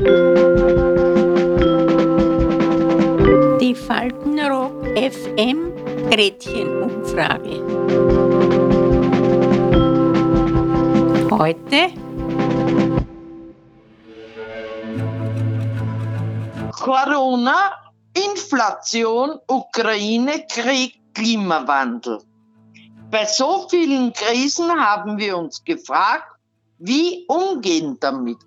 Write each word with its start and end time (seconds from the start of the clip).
Die 0.00 0.06
Faltenrock 3.74 4.86
FM 4.96 5.74
Gretchenumfrage. 6.08 7.60
Heute 11.30 11.92
Corona, 16.72 17.72
Inflation, 18.14 19.38
Ukraine, 19.48 20.46
Krieg, 20.48 20.98
Klimawandel. 21.12 22.22
Bei 23.10 23.26
so 23.26 23.66
vielen 23.68 24.14
Krisen 24.14 24.70
haben 24.70 25.18
wir 25.18 25.36
uns 25.36 25.62
gefragt, 25.62 26.24
wie 26.78 27.26
umgehen 27.28 27.98
damit? 28.00 28.38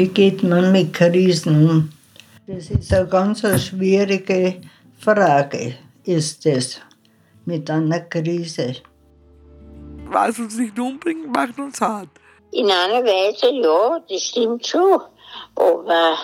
Wie 0.00 0.08
geht 0.08 0.42
man 0.42 0.72
mit 0.72 0.94
Krisen 0.94 1.68
um? 1.68 1.90
Das 2.46 2.70
ist 2.70 2.90
eine 2.90 3.06
ganz 3.06 3.42
schwierige 3.62 4.62
Frage, 4.98 5.74
ist 6.04 6.46
es, 6.46 6.80
mit 7.44 7.68
einer 7.68 8.00
Krise. 8.00 8.76
Was 10.06 10.38
uns 10.38 10.56
nicht 10.56 10.78
umbringt, 10.78 11.30
macht 11.30 11.58
uns 11.58 11.78
hart. 11.82 12.08
In 12.50 12.70
einer 12.70 13.04
Weise, 13.04 13.50
ja, 13.52 14.00
das 14.08 14.22
stimmt 14.22 14.66
schon. 14.66 15.02
Aber 15.54 16.16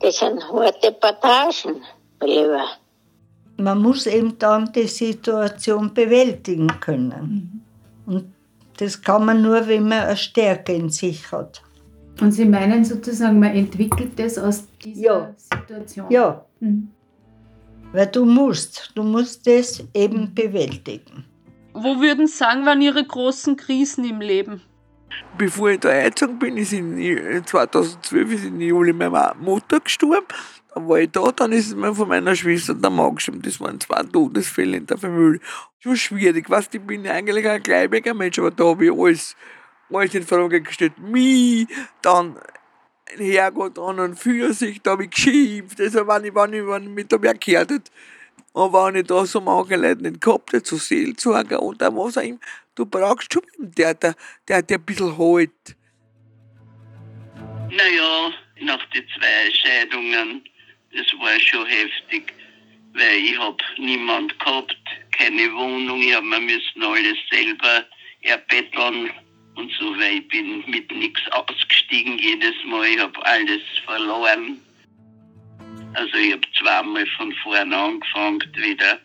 das 0.00 0.18
sind 0.18 0.42
harte 0.52 0.90
Passagen, 0.90 1.84
lieber. 2.20 2.66
Man 3.56 3.82
muss 3.82 4.06
eben 4.06 4.36
dann 4.36 4.72
die 4.72 4.88
Situation 4.88 5.94
bewältigen 5.94 6.80
können. 6.80 7.64
Und 8.04 8.34
das 8.78 9.00
kann 9.00 9.26
man 9.26 9.42
nur, 9.42 9.64
wenn 9.68 9.86
man 9.86 10.00
eine 10.08 10.16
Stärke 10.16 10.72
in 10.72 10.90
sich 10.90 11.30
hat. 11.30 11.62
Und 12.20 12.32
Sie 12.32 12.44
meinen 12.46 12.84
sozusagen, 12.84 13.38
man 13.38 13.54
entwickelt 13.54 14.18
das 14.18 14.38
aus 14.38 14.66
dieser 14.82 15.00
Ja. 15.02 15.34
Situation? 15.36 16.06
Ja, 16.10 16.44
Mhm. 16.60 16.88
weil 17.92 18.06
du 18.06 18.24
musst, 18.24 18.92
du 18.94 19.02
musst 19.02 19.46
das 19.46 19.84
eben 19.94 20.34
bewältigen. 20.34 21.24
Wo 21.74 22.00
würden 22.00 22.26
Sie 22.26 22.36
sagen, 22.36 22.64
waren 22.64 22.80
Ihre 22.80 23.04
großen 23.04 23.56
Krisen 23.56 24.04
im 24.08 24.20
Leben? 24.20 24.62
Bevor 25.38 25.70
ich 25.70 25.80
da 25.80 25.90
eingezogen 25.90 26.38
bin, 26.38 26.56
ist 26.56 26.72
in 26.72 26.98
äh, 26.98 27.42
2012 27.44 28.32
ist 28.32 28.44
in 28.44 28.60
Juli 28.60 28.92
meine 28.92 29.32
Mutter 29.38 29.80
gestorben. 29.80 30.26
Dann 30.74 30.88
war 30.88 30.98
ich 30.98 31.10
da, 31.10 31.30
dann 31.32 31.52
ist 31.52 31.76
mir 31.76 31.94
von 31.94 32.08
meiner 32.08 32.34
Schwester 32.34 32.74
der 32.74 32.90
Mann 32.90 33.14
gestorben. 33.14 33.42
Das 33.42 33.60
waren 33.60 33.78
zwei 33.78 34.02
Todesfälle 34.02 34.78
in 34.78 34.86
der 34.86 34.98
Familie. 34.98 35.40
Das 35.82 35.90
war 35.90 35.96
schwierig. 35.96 36.50
Weißt, 36.50 36.74
ich 36.74 36.80
bin 36.80 37.06
eigentlich 37.06 37.46
ein 37.48 37.62
gläubiger 37.62 38.14
Mensch, 38.14 38.38
aber 38.38 38.50
da 38.50 38.64
habe 38.64 38.86
ich 38.86 38.92
alles, 38.92 39.36
in 39.90 40.26
Frage 40.26 40.60
gestellt. 40.62 40.98
Mich, 40.98 41.68
dann 42.02 42.38
Herrgott 43.16 43.78
an 43.78 44.00
und 44.00 44.18
für 44.18 44.52
sich, 44.52 44.82
da 44.82 44.92
habe 44.92 45.04
ich 45.04 45.10
geschimpft. 45.10 45.80
Also, 45.80 46.06
wenn 46.06 46.24
ich, 46.24 46.34
wenn 46.34 46.52
ich, 46.52 46.66
wenn 46.66 46.82
ich 46.84 46.88
mich 46.88 47.08
da 47.08 47.18
mehr 47.18 47.34
gehört 47.34 47.70
hätte. 47.70 47.90
Und 48.52 48.72
wenn 48.72 48.96
ich 48.96 49.06
da 49.06 49.24
so 49.26 49.40
manche 49.40 49.76
Leute 49.76 50.02
nicht 50.02 50.20
gehabt 50.20 50.52
hätte, 50.52 50.66
so 50.66 50.76
Seelsorger 50.76 51.62
oder 51.62 51.94
was 51.94 52.16
auch 52.16 52.22
immer, 52.22 52.38
du 52.74 52.86
brauchst 52.86 53.32
schon 53.32 53.42
einen, 53.58 53.70
der, 53.74 53.94
der, 53.94 54.14
dir 54.62 54.76
ein 54.76 54.84
bisschen 54.84 55.16
hält. 55.16 55.76
Naja, 57.70 58.32
nach 58.62 58.84
den 58.90 59.04
zwei 59.14 59.52
Scheidungen, 59.52 60.42
das 60.92 61.06
war 61.20 61.38
schon 61.38 61.66
heftig, 61.66 62.32
weil 62.94 63.16
ich 63.18 63.38
hab 63.38 63.60
niemand 63.76 64.38
gehabt, 64.38 64.76
keine 65.18 65.52
Wohnung, 65.52 66.00
hab 66.14 66.24
mir 66.24 66.40
müssen 66.40 66.82
alles 66.82 67.18
selber 67.30 67.84
erbetteln 68.22 69.10
und 69.56 69.72
so, 69.78 69.98
weil 69.98 70.18
ich 70.18 70.28
bin 70.28 70.64
mit 70.68 70.90
nichts 70.92 71.20
ausgestiegen 71.32 72.18
jedes 72.18 72.54
Mal, 72.66 72.84
ich 72.86 73.00
hab 73.00 73.16
alles 73.26 73.62
verloren. 73.84 74.60
Also 75.94 76.16
ich 76.18 76.32
hab 76.32 76.42
zweimal 76.58 77.06
von 77.16 77.32
vorne 77.42 77.76
angefangen 77.76 78.42
wieder. 78.54 79.00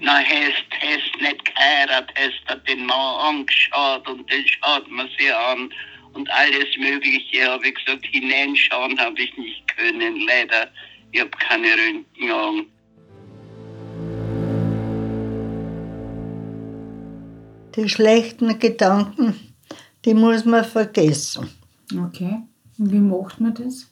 Na, 0.00 0.18
hast, 0.18 0.64
hast 0.80 1.20
nicht 1.20 1.44
geheiratet, 1.44 2.16
hast 2.16 2.68
den 2.68 2.86
Mann 2.86 3.36
angeschaut 3.36 4.08
und 4.08 4.30
den 4.30 4.46
schaut 4.46 4.90
man 4.90 5.08
sich 5.18 5.34
an 5.34 5.72
und 6.14 6.30
alles 6.30 6.66
Mögliche, 6.78 7.50
habe 7.50 7.66
ich 7.68 7.74
gesagt, 7.74 8.06
hineinschauen 8.06 8.98
habe 8.98 9.20
ich 9.20 9.36
nicht 9.36 9.76
können, 9.76 10.20
leider. 10.20 10.70
Ich 11.12 11.20
habe 11.20 11.30
keine 11.30 11.68
Röntgenaugen. 11.68 12.66
Die 17.76 17.88
schlechten 17.88 18.58
Gedanken, 18.58 19.53
die 20.04 20.14
muss 20.14 20.44
man 20.44 20.64
vergessen. 20.64 21.48
Okay. 21.92 22.42
Und 22.78 22.92
wie 22.92 22.98
macht 22.98 23.40
man 23.40 23.54
das? 23.54 23.90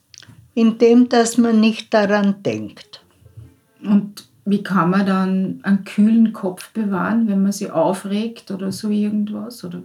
Indem, 0.55 1.09
dass 1.09 1.39
man 1.39 1.61
nicht 1.61 1.93
daran 1.95 2.43
denkt. 2.43 3.05
Und 3.83 4.29
wie 4.45 4.63
kann 4.63 4.91
man 4.91 5.07
dann 5.07 5.61
einen 5.63 5.85
kühlen 5.85 6.33
Kopf 6.33 6.71
bewahren, 6.73 7.29
wenn 7.29 7.43
man 7.43 7.53
sich 7.53 7.71
aufregt 7.71 8.51
oder 8.51 8.73
so 8.73 8.91
irgendwas? 8.91 9.65
Oder? 9.65 9.83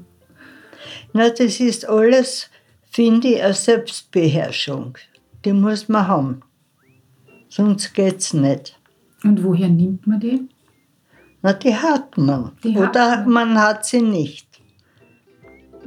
Na, 1.13 1.29
das 1.29 1.59
ist 1.59 1.87
alles, 1.87 2.49
finde 2.89 3.27
ich, 3.29 3.43
eine 3.43 3.53
Selbstbeherrschung. 3.53 4.97
Die 5.45 5.53
muss 5.53 5.87
man 5.87 6.07
haben. 6.07 6.41
Sonst 7.49 7.93
geht's 7.93 8.33
nicht. 8.33 8.77
Und 9.23 9.43
woher 9.43 9.69
nimmt 9.69 10.05
man 10.05 10.19
die? 10.19 10.47
Na, 11.41 11.53
die 11.53 11.75
hat 11.75 12.17
man. 12.17 12.51
Die 12.63 12.75
hat 12.77 12.89
Oder 12.89 13.17
man. 13.21 13.53
man 13.53 13.61
hat 13.61 13.85
sie 13.85 14.01
nicht. 14.01 14.46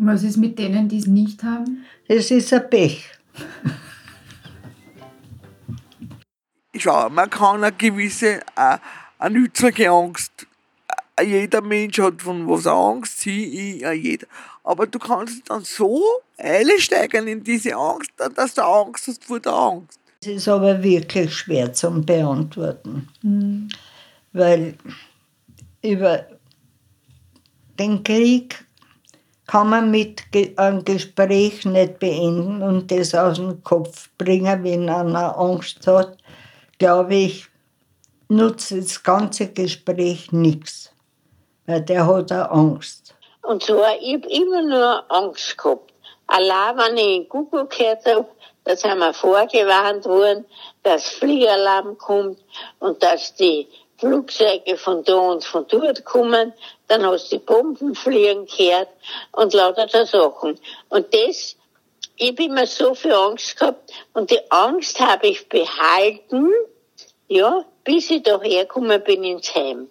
Was 0.02 0.22
ist 0.22 0.38
mit 0.38 0.58
denen, 0.58 0.88
die 0.88 0.96
es 0.96 1.06
nicht 1.06 1.42
haben? 1.42 1.84
Es 2.08 2.30
ist 2.30 2.54
ein 2.54 2.70
Pech. 2.70 3.04
Schau, 6.74 7.10
man 7.10 7.28
kann 7.28 7.62
eine 7.62 7.76
gewisse, 7.76 8.40
äh, 8.56 8.78
eine 9.18 9.40
nützliche 9.40 9.90
Angst. 9.90 10.46
Äh, 11.16 11.24
Jeder 11.24 11.60
Mensch 11.60 11.98
hat 11.98 12.22
von 12.22 12.48
was 12.48 12.66
Angst, 12.66 13.20
sie, 13.20 13.44
ich, 13.76 13.84
äh, 13.84 13.92
jeder. 13.92 14.26
Aber 14.64 14.86
du 14.86 14.98
kannst 14.98 15.50
dann 15.50 15.64
so 15.64 16.02
einsteigen 16.38 17.28
in 17.28 17.44
diese 17.44 17.76
Angst, 17.76 18.10
dass 18.34 18.54
du 18.54 18.62
Angst 18.62 19.06
hast 19.06 19.22
vor 19.22 19.38
der 19.38 19.52
Angst. 19.52 20.00
Es 20.22 20.28
ist 20.28 20.48
aber 20.48 20.82
wirklich 20.82 21.34
schwer 21.34 21.74
zum 21.74 22.06
Beantworten. 22.06 23.06
Weil 24.32 24.74
über 25.82 26.24
den 27.78 28.02
Krieg 28.02 28.64
kann 29.50 29.68
man 29.68 29.90
mit 29.90 30.22
einem 30.56 30.84
Gespräch 30.84 31.64
nicht 31.64 31.98
beenden 31.98 32.62
und 32.62 32.88
das 32.92 33.16
aus 33.16 33.38
dem 33.38 33.64
Kopf 33.64 34.08
bringen, 34.16 34.62
wenn 34.62 34.88
einer 34.88 35.36
Angst 35.36 35.84
hat. 35.88 36.18
Glaube 36.78 37.16
ich, 37.16 37.46
nutzt 38.28 38.70
das 38.70 39.02
ganze 39.02 39.48
Gespräch 39.48 40.30
nichts. 40.30 40.92
Weil 41.66 41.80
der 41.80 42.06
hat 42.06 42.30
auch 42.30 42.50
Angst. 42.52 43.16
Und 43.42 43.64
zwar, 43.64 44.00
ich 44.00 44.14
hab 44.14 44.26
immer 44.26 44.62
nur 44.62 45.10
Angst 45.10 45.58
gehabt. 45.58 45.92
Allein, 46.28 46.76
wenn 46.78 46.96
ich 46.96 47.16
in 47.16 47.28
Google 47.28 47.66
gehört 47.66 48.06
hab, 48.06 48.30
da 48.62 48.76
sind 48.76 48.98
wir 48.98 49.12
vorgewarnt 49.12 50.04
worden, 50.04 50.44
dass 50.84 51.08
Fliegeralarm 51.08 51.98
kommt 51.98 52.38
und 52.78 53.02
dass 53.02 53.34
die 53.34 53.66
Flugzeuge 54.00 54.78
von 54.78 55.04
da 55.04 55.14
und 55.14 55.44
von 55.44 55.66
dort 55.68 56.04
kommen, 56.06 56.54
dann 56.88 57.04
hast 57.04 57.30
du 57.30 57.36
die 57.36 57.44
Bomben 57.44 57.94
fliegen 57.94 58.46
gehört 58.46 58.88
und 59.32 59.52
lauter 59.52 59.86
so 59.88 60.04
Sachen. 60.04 60.58
Und 60.88 61.12
das, 61.12 61.56
ich 62.16 62.30
hab 62.30 62.40
immer 62.40 62.66
so 62.66 62.94
viel 62.94 63.12
Angst 63.12 63.58
gehabt 63.58 63.92
und 64.14 64.30
die 64.30 64.40
Angst 64.50 64.98
habe 65.00 65.26
ich 65.26 65.48
behalten, 65.50 66.48
ja, 67.28 67.64
bis 67.84 68.10
ich 68.10 68.22
da 68.22 68.40
hergekommen 68.40 69.02
bin 69.04 69.22
ins 69.22 69.54
Heim. 69.54 69.88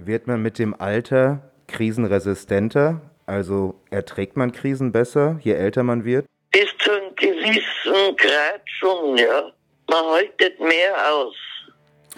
Wird 0.00 0.28
man 0.28 0.40
mit 0.40 0.60
dem 0.60 0.80
Alter 0.80 1.50
krisenresistenter? 1.66 3.00
Also 3.26 3.74
erträgt 3.90 4.36
man 4.36 4.52
Krisen 4.52 4.92
besser, 4.92 5.40
je 5.42 5.54
älter 5.54 5.82
man 5.82 6.04
wird? 6.04 6.26
Bis 6.52 6.68
zu 6.78 6.92
einem 6.92 7.14
gewissen 7.16 8.16
Grad 8.16 8.62
schon, 8.66 9.18
ja. 9.18 9.52
Man 9.88 10.04
haltet 10.04 10.60
mehr 10.60 11.12
aus. 11.12 11.34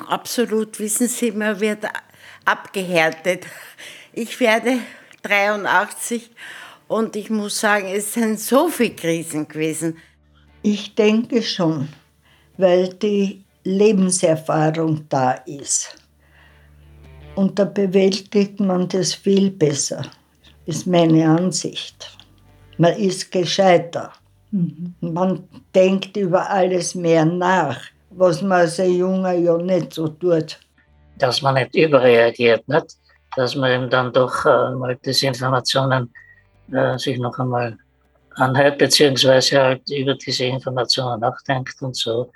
Absolut, 0.07 0.79
wissen 0.79 1.09
Sie, 1.09 1.33
man 1.33 1.61
wird 1.61 1.85
abgehärtet. 2.45 3.47
Ich 4.13 4.41
werde 4.41 4.79
83 5.23 6.31
und 6.87 7.17
ich 7.17 7.31
muss 7.31 7.61
sagen, 7.61 7.89
es 7.89 8.15
sind 8.15 8.41
so 8.41 8.69
viele 8.69 8.95
Krisen 8.95 9.47
gewesen. 9.49 9.99
Ich 10.63 10.95
denke 10.95 11.43
schon, 11.43 11.89
weil 12.57 12.95
die 12.95 13.45
Lebenserfahrung 13.65 15.07
da 15.09 15.33
ist. 15.33 15.97
Und 17.35 17.59
da 17.59 17.65
bewältigt 17.65 18.59
man 18.59 18.89
das 18.89 19.15
viel 19.15 19.51
besser, 19.51 20.03
ist 20.67 20.87
meine 20.87 21.29
Ansicht. 21.29 22.17
Man 22.79 22.95
ist 22.95 23.31
gescheiter. 23.31 24.13
Man 24.51 25.45
denkt 25.75 26.17
über 26.17 26.49
alles 26.49 26.95
mehr 26.95 27.25
nach, 27.25 27.79
was 28.11 28.41
man 28.41 28.61
als 28.61 28.79
Junger 28.79 29.33
ja 29.33 29.57
nicht 29.59 29.93
so 29.95 30.09
tut. 30.09 30.59
dass 31.19 31.43
man 31.43 31.55
nicht 31.55 31.75
überreagiert. 31.75 32.67
Nicht? 32.69 32.97
dass 33.37 33.55
man 33.55 33.71
eben 33.71 33.91
dann 33.91 34.13
doch 34.13 34.45
äh, 34.45 34.75
mal 34.75 34.99
diese 35.05 35.27
Informationen 35.27 36.13
äh, 36.73 36.99
sich 36.99 37.19
noch 37.19 37.39
einmal 37.39 37.77
anhört, 38.35 38.79
beziehungsweise 38.79 39.61
halt 39.63 39.91
über 39.91 40.15
diese 40.15 40.45
Informationen 40.45 41.21
nachdenkt 41.21 41.81
und 41.81 41.97
so. 41.97 42.31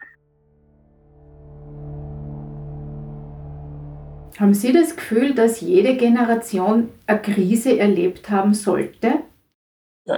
Haben 4.39 4.55
Sie 4.55 4.73
das 4.73 4.97
Gefühl, 4.97 5.35
dass 5.35 5.61
jede 5.61 5.97
Generation 5.97 6.89
eine 7.07 7.21
Krise 7.21 7.79
erlebt 7.79 8.31
haben 8.31 8.55
sollte? 8.55 9.23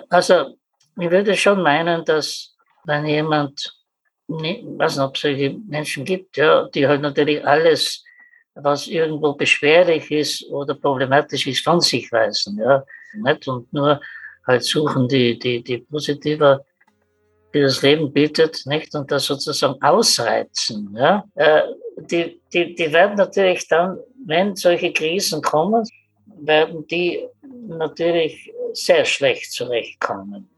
Also, 0.08 0.56
ich 0.98 1.10
würde 1.10 1.36
schon 1.36 1.62
meinen, 1.62 2.04
dass 2.04 2.54
wenn 2.84 3.06
jemand, 3.06 3.74
ich 4.28 4.64
weiß 4.64 4.96
nicht, 4.96 5.04
ob 5.04 5.14
es 5.16 5.22
solche 5.22 5.56
Menschen 5.66 6.04
gibt, 6.04 6.36
ja, 6.36 6.68
die 6.68 6.86
halt 6.86 7.00
natürlich 7.00 7.44
alles, 7.46 8.04
was 8.54 8.86
irgendwo 8.86 9.34
beschwerlich 9.34 10.10
ist 10.10 10.48
oder 10.50 10.74
problematisch 10.74 11.46
ist, 11.46 11.64
von 11.64 11.80
sich 11.80 12.10
weisen, 12.12 12.58
ja, 12.58 12.84
nicht? 13.14 13.48
Und 13.48 13.72
nur 13.72 14.00
halt 14.46 14.62
suchen 14.62 15.08
die, 15.08 15.38
die, 15.38 15.62
die 15.62 15.78
positive, 15.78 16.64
die 17.52 17.60
das 17.60 17.82
Leben 17.82 18.12
bietet, 18.12 18.64
nicht? 18.66 18.94
Und 18.94 19.10
das 19.10 19.24
sozusagen 19.24 19.80
ausreizen, 19.82 20.94
ja. 20.96 21.24
Äh, 21.34 21.62
die, 21.96 22.40
die, 22.52 22.74
die 22.74 22.92
werden 22.92 23.16
natürlich 23.16 23.66
dann, 23.68 23.98
wenn 24.26 24.54
solche 24.56 24.92
Krisen 24.92 25.42
kommen, 25.42 25.84
werden 26.38 26.86
die 26.86 27.26
natürlich 27.66 28.52
sehr 28.72 29.04
schlecht 29.04 29.52
zurechtkommen. 29.52 30.48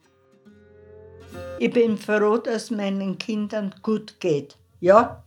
Ich 1.58 1.72
bin 1.72 1.96
froh, 1.96 2.36
dass 2.36 2.70
meinen 2.70 3.16
Kindern 3.18 3.74
gut 3.82 4.20
geht. 4.20 4.56
Ja, 4.80 5.22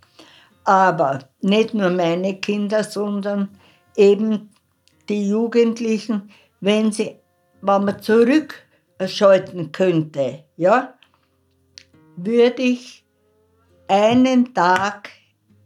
aber 0.64 1.20
nicht 1.42 1.74
nur 1.74 1.90
meine 1.90 2.40
Kinder, 2.40 2.84
sondern 2.84 3.50
eben 3.96 4.52
die 5.10 5.28
Jugendlichen, 5.28 6.30
wenn 6.62 6.92
sie, 6.92 7.16
wenn 7.62 7.86
man 7.86 8.02
zurückschalten 8.02 9.72
könnte, 9.72 10.44
ja, 10.56 10.94
würde 12.16 12.62
ich 12.62 13.04
einen 13.88 14.54
Tag 14.54 15.10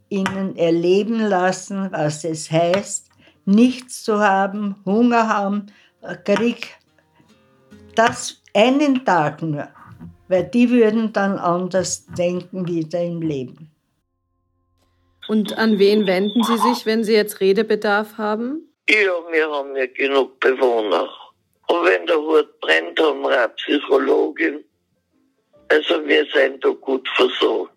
ihnen 0.07 0.56
erleben 0.56 1.19
lassen, 1.19 1.92
was 1.92 2.24
es 2.24 2.50
heißt, 2.50 3.10
nichts 3.45 4.04
zu 4.04 4.19
haben, 4.19 4.75
Hunger 4.86 5.27
haben, 5.27 5.65
Krieg. 6.24 6.77
Das 7.95 8.42
einen 8.54 9.04
Tag 9.04 9.42
nur, 9.42 9.68
weil 10.33 10.45
die 10.45 10.71
würden 10.71 11.13
dann 11.13 11.38
anders 11.38 12.07
denken 12.07 12.68
wieder 12.68 13.00
im 13.03 13.21
Leben. 13.21 13.69
Und 15.27 15.56
an 15.59 15.77
wen 15.77 16.07
wenden 16.07 16.44
Sie 16.44 16.57
sich, 16.57 16.88
wenn 16.88 17.03
Sie 17.03 17.13
jetzt 17.13 17.39
Redebedarf 17.39 18.18
haben? 18.18 18.68
Ja, 18.89 19.13
wir 19.31 19.50
haben 19.51 19.75
ja 19.75 19.85
genug 19.85 20.39
Bewohner. 20.39 21.07
Und 21.68 21.85
wenn 21.85 22.07
der 22.07 22.18
Hut 22.18 22.59
brennt, 22.62 23.00
haben 23.00 23.21
wir 23.21 23.30
eine 23.30 23.50
Psychologin. 23.50 24.63
Also 25.69 26.03
wir 26.03 26.25
sind 26.33 26.65
da 26.65 26.69
gut 26.69 27.07
versorgt. 27.09 27.71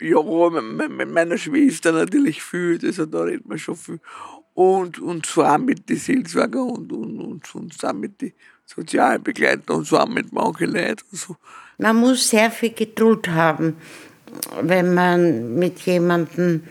Ja, 0.00 0.20
mit, 0.20 0.90
mit 0.90 1.10
meiner 1.10 1.38
Schwester 1.38 1.92
natürlich 1.92 2.42
viel, 2.42 2.80
also 2.82 3.06
da 3.06 3.22
redet 3.22 3.46
man 3.46 3.58
schon 3.58 3.76
viel. 3.76 4.00
Und, 4.54 4.98
und 4.98 5.26
zwar 5.26 5.58
mit 5.58 5.88
den 5.88 5.96
Seelsorger 5.96 6.64
und, 6.64 6.92
und, 6.92 7.20
und, 7.20 7.54
und 7.54 7.72
zwar 7.72 7.92
mit 7.92 8.20
den 8.20 8.32
Sozialbegleitern 8.74 9.76
und 9.76 9.86
zwar 9.86 10.08
mit 10.08 10.32
manchen 10.32 10.72
Leuten. 10.72 11.04
Und 11.10 11.18
so. 11.18 11.36
Man 11.78 11.96
muss 11.96 12.28
sehr 12.28 12.50
viel 12.50 12.72
Geduld 12.72 13.28
haben, 13.28 13.76
wenn 14.62 14.94
man 14.94 15.54
mit 15.54 15.80
jemandem 15.80 16.62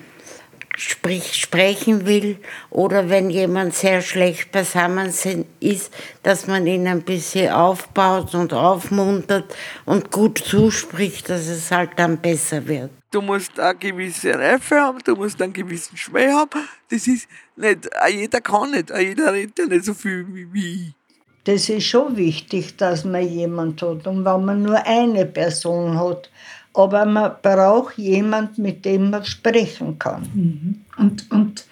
sprich, 0.78 1.36
sprechen 1.36 2.06
will 2.06 2.38
oder 2.70 3.10
wenn 3.10 3.30
jemand 3.30 3.76
sehr 3.76 4.02
schlecht 4.02 4.52
beisammen 4.52 5.14
ist, 5.60 5.94
dass 6.24 6.48
man 6.48 6.66
ihn 6.66 6.88
ein 6.88 7.04
bisschen 7.04 7.52
aufbaut 7.52 8.34
und 8.34 8.54
aufmuntert 8.54 9.54
und 9.86 10.12
gut 10.12 10.40
zuspricht, 10.40 11.30
dass 11.30 11.48
es 11.48 11.72
halt 11.72 11.92
dann 11.98 12.18
besser 12.18 12.68
wird. 12.68 12.90
Du 13.12 13.22
musst 13.22 13.60
eine 13.60 13.78
gewisse 13.78 14.34
Reife 14.34 14.80
haben, 14.80 15.00
du 15.04 15.16
musst 15.16 15.42
einen 15.42 15.54
gewissen 15.54 15.98
Schmäh 15.98 16.32
haben. 16.32 16.68
Das 16.90 17.08
ist 17.08 17.28
nicht, 17.58 17.90
jeder 18.10 18.42
kann 18.42 18.72
nicht, 18.72 18.90
jeder 18.90 19.34
redet 19.34 19.60
ja 19.60 19.66
nicht 19.66 19.86
so 19.86 19.94
viel 19.94 20.26
wie 20.52 20.74
ich. 20.74 21.01
Das 21.44 21.70
ist 21.70 21.86
schon 21.86 22.18
wichtig, 22.18 22.78
dass 22.78 23.04
man 23.04 23.28
jemand 23.28 23.82
hat. 23.82 24.06
Und 24.06 24.26
wenn 24.26 24.46
man 24.46 24.62
nur 24.62 24.86
eine 24.86 25.26
Person 25.26 25.98
hat, 26.00 26.30
aber 26.74 27.06
man 27.06 27.34
braucht 27.42 27.98
jemand, 27.98 28.58
mit 28.58 28.86
dem 28.86 29.10
man 29.10 29.26
sprechen 29.26 29.98
kann. 30.00 30.22
Mhm. 30.34 30.86
Und, 30.98 31.32
und 31.32 31.66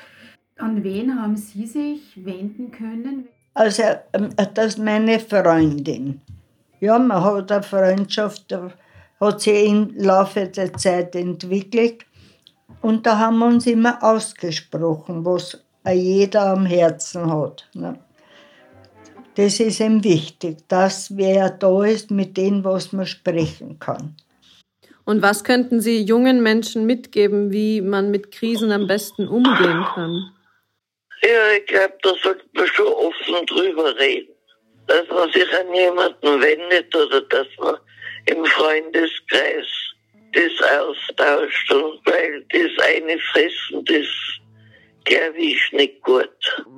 an 0.57 0.83
wen 0.83 1.21
haben 1.21 1.37
Sie 1.37 1.65
sich 1.65 2.01
wenden 2.15 2.71
können? 2.71 3.27
Also, 3.53 3.83
ähm, 4.13 4.29
das 4.53 4.75
ist 4.75 4.79
meine 4.79 5.19
Freundin. 5.19 6.21
Ja, 6.79 6.97
man 6.99 7.23
hat 7.23 7.51
eine 7.51 7.63
Freundschaft, 7.63 8.53
hat 9.19 9.41
sich 9.41 9.67
im 9.67 9.93
Laufe 9.97 10.47
der 10.47 10.73
Zeit 10.73 11.15
entwickelt. 11.15 12.05
Und 12.81 13.05
da 13.05 13.17
haben 13.17 13.39
wir 13.39 13.47
uns 13.47 13.67
immer 13.67 14.01
ausgesprochen, 14.01 15.25
was 15.25 15.61
jeder 15.85 16.51
am 16.51 16.65
Herzen 16.65 17.31
hat. 17.31 17.67
Ne? 17.73 17.97
Das 19.41 19.57
ist 19.61 19.79
ihm 19.79 20.03
wichtig, 20.03 20.67
dass 20.67 21.15
wer 21.15 21.49
da 21.49 21.85
ist, 21.85 22.11
mit 22.11 22.35
dem, 22.35 22.65
was 22.65 22.91
man 22.91 23.05
sprechen 23.05 23.79
kann. 23.79 24.17
Und 25.05 25.21
was 25.21 25.45
könnten 25.45 25.79
Sie 25.79 26.03
jungen 26.03 26.43
Menschen 26.43 26.85
mitgeben, 26.85 27.49
wie 27.49 27.79
man 27.79 28.11
mit 28.11 28.33
Krisen 28.33 28.73
am 28.73 28.85
besten 28.85 29.29
umgehen 29.29 29.85
kann? 29.95 30.33
Ja, 31.21 31.57
ich 31.57 31.65
glaube, 31.67 31.93
da 32.01 32.09
sollte 32.21 32.43
man 32.51 32.67
schon 32.67 32.87
offen 32.87 33.45
drüber 33.45 33.97
reden. 33.97 34.35
Dass 34.87 35.07
man 35.07 35.31
sich 35.31 35.47
an 35.57 35.73
jemanden 35.73 36.41
wendet 36.41 36.93
oder 36.93 37.21
dass 37.21 37.47
man 37.59 37.77
im 38.25 38.43
Freundeskreis 38.43 39.67
das 40.33 40.69
austauscht. 40.81 41.71
Und 41.71 42.01
weil 42.03 42.45
das 42.49 42.85
eine 42.87 43.17
Fressen, 43.31 43.85
das 43.85 44.05
glaube 45.05 45.37
ich 45.37 45.71
nicht 45.71 46.01
gut. 46.01 46.29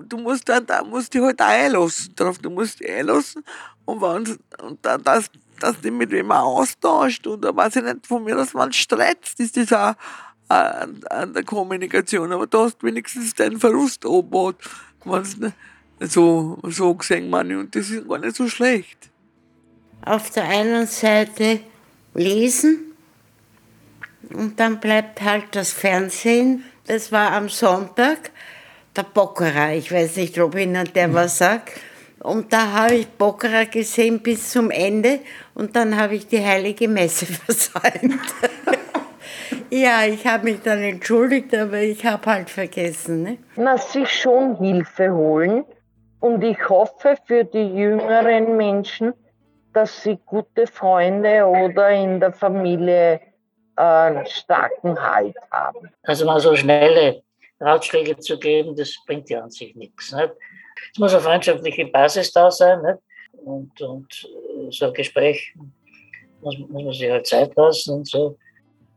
Du 0.07 0.17
musst 0.17 0.47
dann, 0.49 0.65
da 0.65 0.83
musst 0.83 1.13
dich 1.13 1.21
halt 1.21 1.41
einlassen 1.41 2.15
drauf. 2.15 2.37
Du 2.39 2.49
musst 2.49 2.79
dich 2.79 2.89
einlassen 2.89 3.43
und, 3.85 4.01
wenn, 4.01 4.37
und 4.63 4.85
dann, 4.85 5.03
dass, 5.03 5.29
dass 5.59 5.79
du 5.79 5.91
mit 5.91 6.11
wem 6.11 6.31
austauscht 6.31 7.25
oder 7.27 7.55
weiß 7.55 7.77
ich 7.77 7.83
nicht, 7.83 8.07
von 8.07 8.23
mir, 8.23 8.35
dass 8.35 8.53
man 8.53 8.71
streitet, 8.73 9.39
ist 9.39 9.57
das 9.57 9.73
auch 9.73 9.95
an, 10.47 11.01
an 11.09 11.33
der 11.33 11.43
Kommunikation. 11.43 12.31
Aber 12.31 12.47
du 12.47 12.59
hast 12.59 12.83
wenigstens 12.83 13.33
deinen 13.33 13.59
Verlust 13.59 14.05
abgebaut. 14.05 14.55
So, 15.99 16.59
so 16.63 16.95
gesehen, 16.95 17.29
meine, 17.29 17.59
und 17.59 17.75
das 17.75 17.89
ist 17.89 18.07
gar 18.07 18.17
nicht 18.17 18.35
so 18.35 18.47
schlecht 18.47 19.11
auf 20.01 20.31
der 20.31 20.45
einen 20.45 20.87
Seite 20.87 21.59
lesen 22.13 22.93
und 24.33 24.59
dann 24.59 24.79
bleibt 24.79 25.21
halt 25.21 25.45
das 25.51 25.71
Fernsehen. 25.71 26.63
Das 26.87 27.11
war 27.11 27.31
am 27.31 27.49
Sonntag 27.49 28.31
der 28.95 29.03
Bockerer. 29.03 29.73
Ich 29.73 29.91
weiß 29.91 30.17
nicht, 30.17 30.39
ob 30.39 30.55
Ihnen 30.55 30.91
der 30.93 31.13
was 31.13 31.37
sagt. 31.37 31.71
Und 32.19 32.53
da 32.53 32.71
habe 32.71 32.95
ich 32.95 33.07
Bockerer 33.07 33.65
gesehen 33.65 34.19
bis 34.19 34.51
zum 34.51 34.69
Ende 34.69 35.19
und 35.55 35.75
dann 35.75 35.99
habe 35.99 36.15
ich 36.15 36.27
die 36.27 36.43
heilige 36.45 36.87
Messe 36.87 37.25
versäumt. 37.45 38.21
ja, 39.71 40.05
ich 40.05 40.27
habe 40.27 40.43
mich 40.43 40.61
dann 40.61 40.83
entschuldigt, 40.83 41.55
aber 41.55 41.79
ich 41.79 42.05
habe 42.05 42.25
halt 42.27 42.49
vergessen. 42.49 43.23
Ne? 43.23 43.37
Na, 43.55 43.77
sich 43.77 44.09
schon 44.09 44.57
Hilfe 44.57 45.11
holen. 45.11 45.65
Und 46.19 46.43
ich 46.43 46.69
hoffe 46.69 47.17
für 47.25 47.43
die 47.43 47.75
jüngeren 47.75 48.55
Menschen, 48.55 49.13
dass 49.73 50.03
sie 50.03 50.19
gute 50.23 50.67
Freunde 50.67 51.43
oder 51.45 51.89
in 51.89 52.19
der 52.19 52.33
Familie 52.33 53.19
einen 53.75 54.27
starken 54.27 55.01
Halt 55.01 55.35
haben. 55.49 55.89
Also 56.03 56.25
mal 56.25 56.39
so 56.39 56.55
schnelle 56.55 57.23
Ratschläge 57.61 58.17
zu 58.17 58.37
geben, 58.37 58.75
das 58.75 58.95
bringt 59.05 59.29
ja 59.29 59.41
an 59.41 59.51
sich 59.51 59.75
nichts. 59.75 60.11
Nicht? 60.11 60.33
Es 60.93 60.99
muss 60.99 61.13
eine 61.13 61.21
freundschaftliche 61.21 61.85
Basis 61.87 62.31
da 62.33 62.51
sein. 62.51 62.81
Nicht? 62.81 62.97
Und, 63.45 63.81
und 63.81 64.27
so 64.69 64.87
ein 64.87 64.93
Gespräch 64.93 65.53
muss, 66.41 66.57
muss 66.57 66.83
man 66.83 66.93
sich 66.93 67.09
halt 67.09 67.27
Zeit 67.27 67.55
lassen 67.55 67.95
und 67.95 68.07
so. 68.07 68.37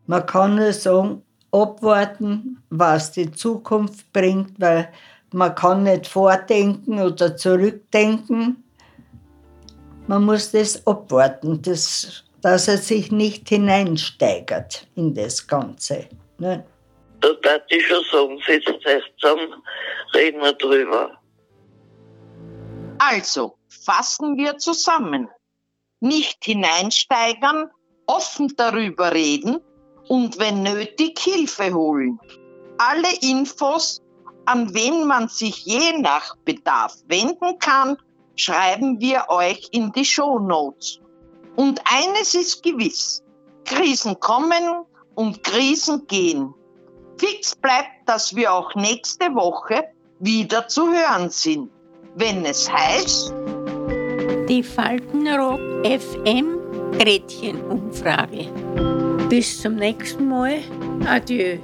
Man 0.07 0.27
kann 0.27 0.57
nur 0.57 0.73
sagen, 0.73 1.23
abwarten, 1.51 2.63
was 2.71 3.13
die 3.13 3.31
Zukunft 3.31 4.13
bringt, 4.13 4.61
weil 4.61 4.89
man 5.33 5.55
kann 5.55 5.85
nicht 5.85 6.07
vordenken 6.07 7.01
oder 7.01 7.37
zurückdenken. 7.37 8.65
Man 10.07 10.25
muss 10.25 10.51
das 10.51 10.87
abwarten, 10.87 11.63
das, 11.63 12.25
dass 12.43 12.69
er 12.69 12.79
sich 12.79 13.11
nicht 13.11 13.49
hineinsteigert 13.49 14.87
in 14.95 15.15
das 15.15 15.47
Ganze. 15.47 16.07
Ne? 16.39 16.65
Da 17.25 17.33
darf 17.41 17.63
ich 17.71 17.87
schon 17.87 18.05
sagen, 18.13 18.39
Sie 18.47 18.53
euch 18.53 19.03
zusammen, 19.19 19.55
reden 20.13 20.43
wir 20.43 20.53
drüber. 20.53 21.19
Also, 22.99 23.57
fassen 23.69 24.37
wir 24.37 24.59
zusammen. 24.59 25.31
Nicht 26.01 26.45
hineinsteigern, 26.45 27.71
offen 28.07 28.53
darüber 28.59 29.15
reden 29.15 29.61
und 30.09 30.39
wenn 30.39 30.63
nötig 30.65 31.19
Hilfe 31.19 31.73
holen. 31.73 32.21
Alle 32.77 33.09
Infos 33.23 34.03
an 34.45 34.75
wen 34.75 35.07
man 35.07 35.29
sich 35.29 35.65
je 35.65 35.97
nach 35.99 36.37
Bedarf 36.45 36.95
wenden 37.07 37.59
kann, 37.59 37.97
schreiben 38.37 39.01
wir 39.01 39.31
euch 39.31 39.71
in 39.73 39.93
die 39.93 40.05
Show 40.05 40.39
Notes. 40.39 41.01
Und 41.57 41.81
eines 41.91 42.35
ist 42.35 42.63
gewiss, 42.63 43.23
Krisen 43.65 44.21
kommen 44.21 44.85
und 45.15 45.43
Krisen 45.43 46.07
gehen. 46.07 46.53
Fix 47.19 47.55
bleibt, 47.55 48.07
dass 48.07 48.35
wir 48.35 48.53
auch 48.53 48.75
nächste 48.75 49.27
Woche 49.35 49.85
wieder 50.19 50.69
zu 50.69 50.89
hören 50.89 51.31
sind, 51.31 51.71
wenn 52.17 52.45
es 52.45 52.71
heißt, 52.71 53.33
Die 54.49 54.63
Faltenrock 54.63 55.61
FM 55.85 56.59
Gretchenumfrage. 56.99 58.47
Bis 59.29 59.61
zum 59.61 59.77
nächsten 59.77 60.29
Mal. 60.29 60.61
Adieu. 61.09 61.59